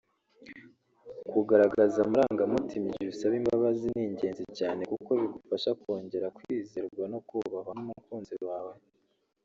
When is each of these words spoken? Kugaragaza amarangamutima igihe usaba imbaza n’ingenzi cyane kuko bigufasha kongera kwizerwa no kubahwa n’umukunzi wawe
Kugaragaza 1.29 1.97
amarangamutima 2.05 2.85
igihe 2.87 3.09
usaba 3.13 3.35
imbaza 3.39 3.85
n’ingenzi 3.95 4.43
cyane 4.59 4.81
kuko 4.91 5.11
bigufasha 5.19 5.69
kongera 5.81 6.33
kwizerwa 6.37 7.03
no 7.13 7.19
kubahwa 7.27 7.71
n’umukunzi 7.77 8.35
wawe 8.47 8.73